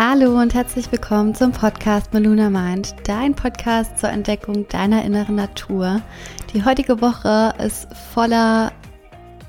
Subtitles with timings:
[0.00, 6.02] Hallo und herzlich willkommen zum Podcast Meluna Mind, dein Podcast zur Entdeckung deiner inneren Natur.
[6.54, 8.70] Die heutige Woche ist voller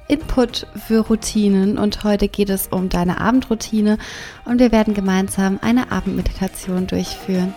[0.07, 3.99] Input für Routinen und heute geht es um deine Abendroutine
[4.45, 7.53] und wir werden gemeinsam eine Abendmeditation durchführen.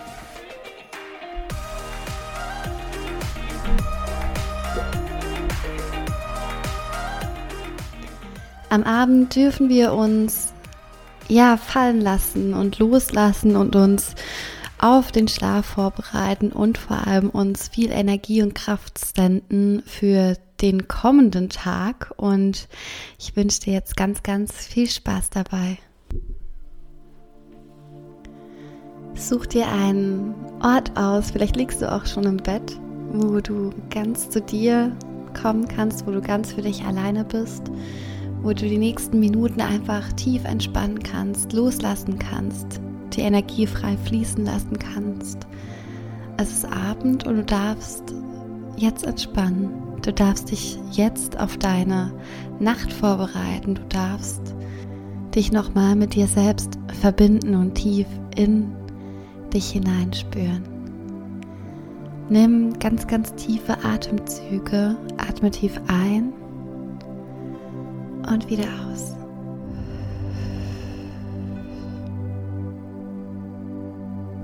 [8.69, 10.52] Am Abend dürfen wir uns
[11.27, 14.15] ja fallen lassen und loslassen und uns
[14.83, 20.89] auf den Schlaf vorbereiten und vor allem uns viel Energie und Kraft senden für den
[20.89, 22.13] kommenden Tag.
[22.17, 22.67] Und
[23.17, 25.77] ich wünsche dir jetzt ganz, ganz viel Spaß dabei.
[29.15, 32.77] Such dir einen Ort aus, vielleicht liegst du auch schon im Bett,
[33.13, 34.91] wo du ganz zu dir
[35.39, 37.71] kommen kannst, wo du ganz für dich alleine bist
[38.43, 42.81] wo du die nächsten Minuten einfach tief entspannen kannst, loslassen kannst,
[43.13, 45.47] die Energie frei fließen lassen kannst.
[46.37, 48.13] Es ist Abend und du darfst
[48.75, 49.69] jetzt entspannen.
[50.01, 52.11] Du darfst dich jetzt auf deine
[52.59, 53.75] Nacht vorbereiten.
[53.75, 54.53] Du darfst
[55.33, 58.73] dich nochmal mit dir selbst verbinden und tief in
[59.53, 60.63] dich hineinspüren.
[62.29, 64.97] Nimm ganz, ganz tiefe Atemzüge.
[65.17, 66.33] Atme tief ein
[68.31, 69.15] und wieder aus.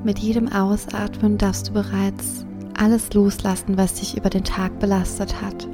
[0.04, 2.46] Mit jedem Ausatmen darfst du bereits
[2.78, 5.68] alles loslassen, was dich über den Tag belastet hat.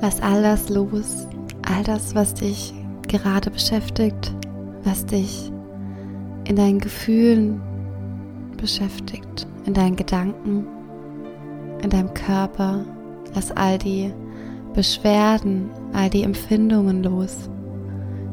[0.00, 1.26] Lass all das los,
[1.62, 2.74] all das, was dich
[3.08, 4.34] gerade beschäftigt,
[4.84, 5.50] was dich
[6.44, 7.60] in deinen Gefühlen
[8.56, 10.66] beschäftigt, in deinen Gedanken,
[11.82, 12.84] in deinem Körper,
[13.34, 14.12] Lass all die
[14.74, 17.50] Beschwerden, all die Empfindungen los.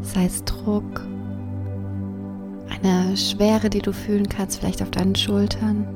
[0.01, 1.01] Sei es Druck,
[2.69, 5.87] eine Schwere, die du fühlen kannst, vielleicht auf deinen Schultern,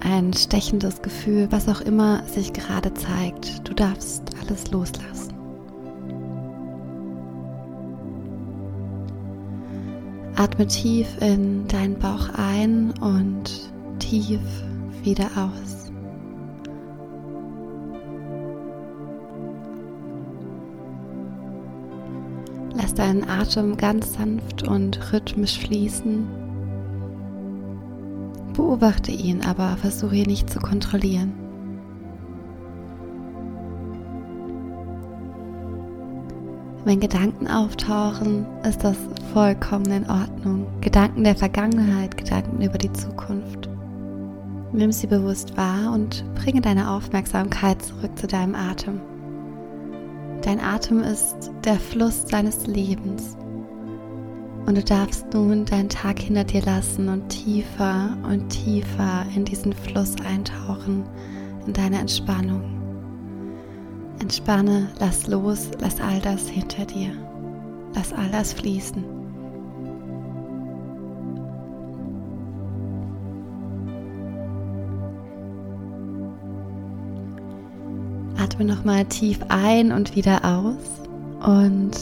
[0.00, 3.68] ein stechendes Gefühl, was auch immer sich gerade zeigt.
[3.68, 5.34] Du darfst alles loslassen.
[10.36, 14.40] Atme tief in deinen Bauch ein und tief
[15.02, 15.89] wieder aus.
[22.90, 26.26] Lass deinen Atem ganz sanft und rhythmisch fließen.
[28.52, 31.32] Beobachte ihn, aber versuche ihn nicht zu kontrollieren.
[36.84, 38.96] Wenn Gedanken auftauchen, ist das
[39.32, 40.66] vollkommen in Ordnung.
[40.80, 43.68] Gedanken der Vergangenheit, Gedanken über die Zukunft.
[44.72, 49.00] Nimm sie bewusst wahr und bringe deine Aufmerksamkeit zurück zu deinem Atem.
[50.42, 53.36] Dein Atem ist der Fluss deines Lebens.
[54.66, 59.72] Und du darfst nun deinen Tag hinter dir lassen und tiefer und tiefer in diesen
[59.72, 61.04] Fluss eintauchen,
[61.66, 62.62] in deine Entspannung.
[64.20, 67.10] Entspanne, lass los, lass all das hinter dir.
[67.94, 69.19] Lass all das fließen.
[78.50, 81.06] Atme nochmal tief ein und wieder aus
[81.46, 81.92] und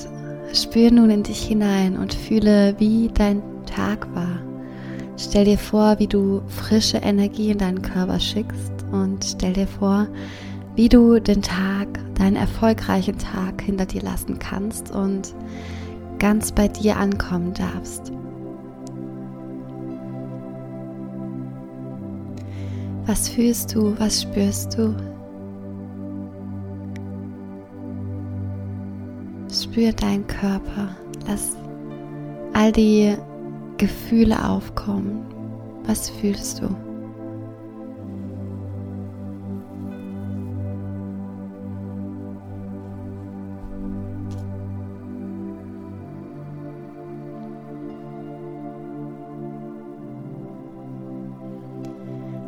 [0.55, 4.41] spür nun in dich hinein und fühle, wie dein Tag war.
[5.19, 10.09] Stell dir vor, wie du frische Energie in deinen Körper schickst und stell dir vor,
[10.75, 15.35] wie du den Tag, deinen erfolgreichen Tag hinter dir lassen kannst und
[16.19, 18.11] ganz bei dir ankommen darfst.
[23.05, 24.97] Was fühlst du, was spürst du?
[29.79, 30.89] Spür deinen Körper.
[31.29, 31.57] Lass
[32.53, 33.15] all die
[33.77, 35.25] Gefühle aufkommen.
[35.85, 36.67] Was fühlst du?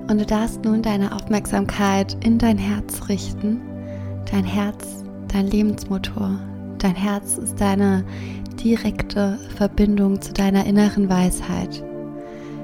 [0.08, 3.60] Und du darfst nun deine Aufmerksamkeit in dein Herz richten.
[4.32, 6.40] Dein Herz, dein Lebensmotor,
[6.80, 8.04] Dein Herz ist deine
[8.64, 11.84] direkte Verbindung zu deiner inneren Weisheit.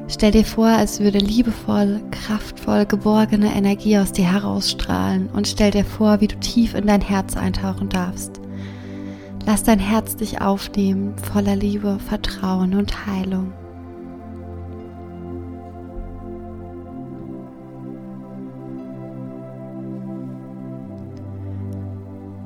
[0.09, 5.85] Stell dir vor, als würde liebevoll, kraftvoll, geborgene Energie aus dir herausstrahlen und stell dir
[5.85, 8.41] vor, wie du tief in dein Herz eintauchen darfst.
[9.45, 13.53] Lass dein Herz dich aufnehmen, voller Liebe, Vertrauen und Heilung.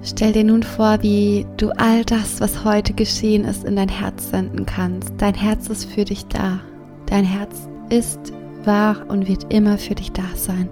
[0.02, 4.31] Stell dir nun vor, wie du all das, was heute geschehen ist, in dein Herz
[4.31, 5.12] senden kannst.
[5.19, 6.61] Dein Herz ist für dich da.
[7.06, 8.32] Dein Herz ist
[8.64, 10.70] wahr und wird immer für dich da sein.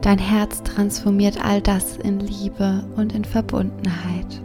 [0.00, 4.42] Dein Herz transformiert all das in Liebe und in Verbundenheit.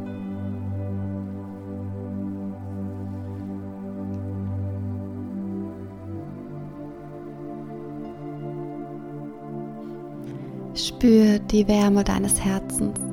[10.75, 13.12] Spür die Wärme deines Herzens.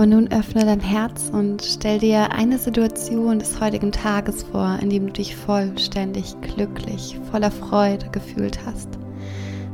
[0.00, 4.88] Und nun öffne dein Herz und stell dir eine Situation des heutigen Tages vor, in
[4.88, 8.88] dem du dich vollständig glücklich, voller Freude gefühlt hast.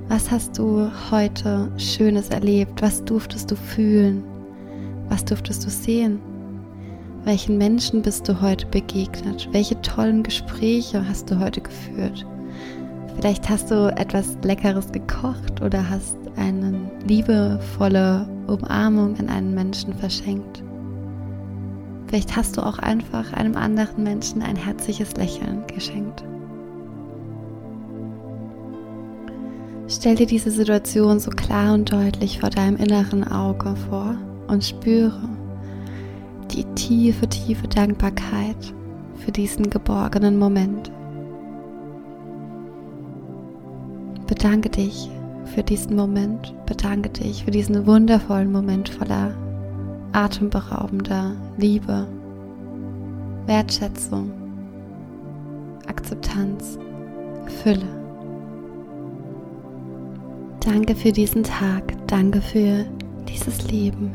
[0.08, 2.82] Was hast du heute Schönes erlebt?
[2.82, 4.24] Was durftest du fühlen?
[5.08, 6.18] Was durftest du sehen?
[7.22, 9.48] Welchen Menschen bist du heute begegnet?
[9.52, 12.26] Welche tollen Gespräche hast du heute geführt?
[13.16, 20.62] Vielleicht hast du etwas Leckeres gekocht oder hast eine liebevolle Umarmung an einen Menschen verschenkt.
[22.06, 26.22] Vielleicht hast du auch einfach einem anderen Menschen ein herzliches Lächeln geschenkt.
[29.88, 34.16] Stell dir diese Situation so klar und deutlich vor deinem inneren Auge vor
[34.48, 35.28] und spüre
[36.50, 38.74] die tiefe, tiefe Dankbarkeit
[39.16, 40.90] für diesen geborgenen Moment.
[44.26, 45.08] Bedanke dich
[45.54, 49.34] für diesen Moment, bedanke dich für diesen wundervollen Moment voller
[50.12, 52.06] atemberaubender Liebe,
[53.46, 54.32] Wertschätzung,
[55.86, 56.78] Akzeptanz,
[57.62, 57.88] Fülle.
[60.60, 62.84] Danke für diesen Tag, danke für
[63.28, 64.10] dieses Leben.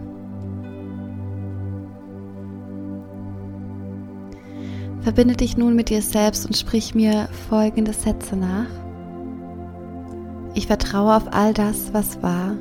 [5.01, 8.67] Verbinde dich nun mit dir selbst und sprich mir folgende Sätze nach.
[10.53, 12.55] Ich vertraue auf all das, was war.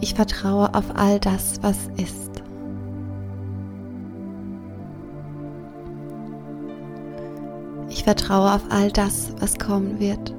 [0.00, 2.42] Ich vertraue auf all das, was ist.
[7.88, 10.34] Ich vertraue auf all das, was kommen wird.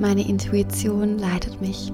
[0.00, 1.92] Meine Intuition leitet mich.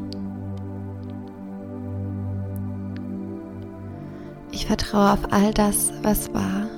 [4.69, 6.69] Vertraue auf all das, was war.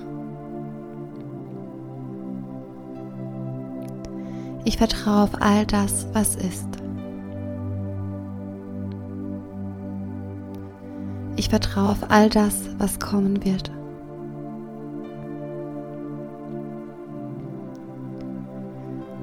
[4.64, 6.68] Ich vertraue auf all das, was ist.
[11.34, 13.72] Ich vertraue auf all das, was kommen wird.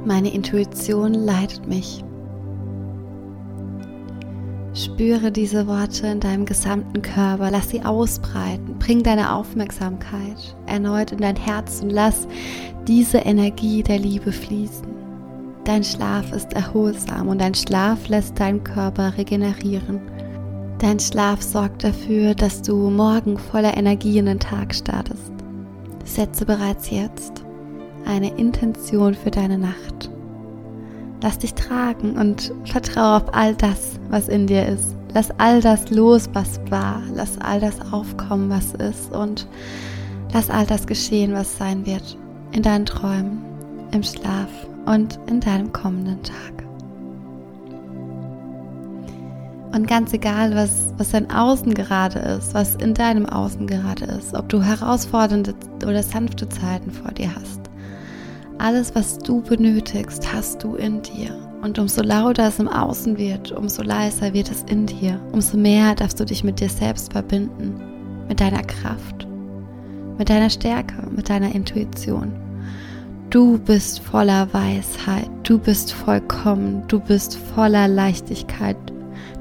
[0.03, 2.03] Meine Intuition leitet mich.
[4.77, 11.17] Spüre diese Worte in deinem gesamten Körper, lass sie ausbreiten, bring deine Aufmerksamkeit erneut in
[11.17, 12.27] dein Herz und lass
[12.87, 14.85] diese Energie der Liebe fließen.
[15.63, 19.99] Dein Schlaf ist erholsam und dein Schlaf lässt deinen Körper regenerieren.
[20.77, 25.33] Dein Schlaf sorgt dafür, dass du morgen voller Energie in den Tag startest.
[26.05, 27.43] Setze bereits jetzt
[28.05, 30.11] eine Intention für deine Nacht.
[31.21, 34.95] Lass dich tragen und vertraue auf all das, was in dir ist.
[35.13, 37.01] Lass all das los, was war.
[37.13, 39.11] Lass all das aufkommen, was ist.
[39.15, 39.47] Und
[40.33, 42.17] lass all das geschehen, was sein wird.
[42.51, 43.41] In deinen Träumen,
[43.91, 44.49] im Schlaf
[44.85, 46.57] und in deinem kommenden Tag.
[49.73, 54.33] Und ganz egal, was, was dein Außen gerade ist, was in deinem Außen gerade ist,
[54.33, 57.66] ob du herausfordernde oder sanfte Zeiten vor dir hast,
[58.59, 61.35] alles, was du benötigst, hast du in dir.
[61.61, 65.19] Und umso lauter es im Außen wird, umso leiser wird es in dir.
[65.31, 67.81] Umso mehr darfst du dich mit dir selbst verbinden,
[68.27, 69.27] mit deiner Kraft,
[70.17, 72.31] mit deiner Stärke, mit deiner Intuition.
[73.29, 78.77] Du bist voller Weisheit, du bist vollkommen, du bist voller Leichtigkeit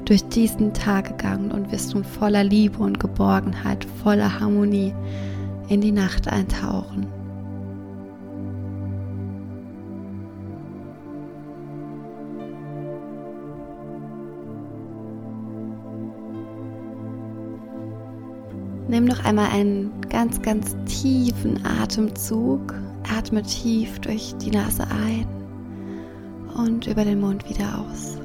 [0.03, 4.93] durch diesen Tag gegangen und wirst nun voller Liebe und Geborgenheit, voller Harmonie
[5.69, 7.07] in die Nacht eintauchen.
[18.89, 22.73] Nimm noch einmal einen ganz, ganz tiefen Atemzug.
[23.15, 25.27] Atme tief durch die Nase ein
[26.57, 28.17] und über den Mund wieder aus.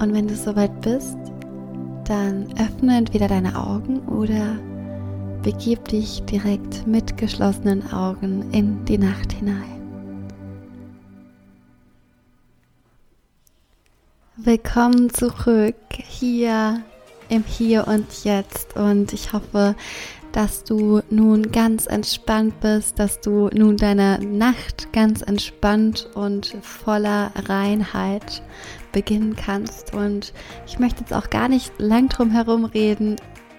[0.00, 1.18] Und wenn du soweit bist,
[2.04, 4.56] dann öffne entweder deine Augen oder
[5.42, 9.81] begib dich direkt mit geschlossenen Augen in die Nacht hinein.
[14.44, 16.82] Willkommen zurück hier
[17.28, 19.76] im Hier und Jetzt und ich hoffe,
[20.32, 27.30] dass du nun ganz entspannt bist, dass du nun deine Nacht ganz entspannt und voller
[27.46, 28.42] Reinheit
[28.90, 29.94] beginnen kannst.
[29.94, 30.32] Und
[30.66, 33.14] ich möchte jetzt auch gar nicht lang drum herum reden.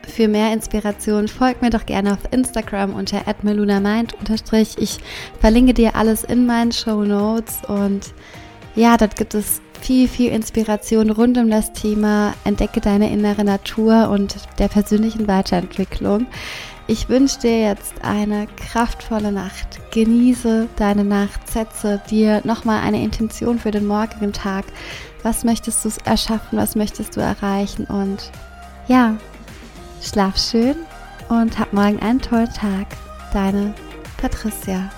[0.05, 4.15] Für mehr Inspiration folg mir doch gerne auf Instagram unter @melunamind
[4.75, 4.99] Ich
[5.39, 8.13] verlinke dir alles in meinen Show Notes und
[8.75, 14.09] ja, dort gibt es viel, viel Inspiration rund um das Thema Entdecke deine innere Natur
[14.09, 16.27] und der persönlichen Weiterentwicklung.
[16.87, 19.79] Ich wünsche dir jetzt eine kraftvolle Nacht.
[19.91, 24.65] Genieße deine Nacht, setze dir nochmal eine Intention für den morgigen Tag.
[25.21, 26.57] Was möchtest du erschaffen?
[26.57, 27.85] Was möchtest du erreichen?
[27.85, 28.31] Und
[28.87, 29.17] ja,
[30.01, 30.75] schlaf schön
[31.29, 32.87] und hab morgen einen tollen Tag.
[33.33, 33.73] Deine
[34.17, 34.89] Patricia.